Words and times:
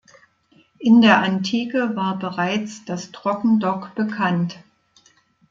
In 0.79 1.01
der 1.01 1.19
Antike 1.21 1.95
war 1.95 2.17
bereits 2.17 2.83
das 2.85 3.11
Trockendock 3.11 3.93
bekannt. 3.93 4.57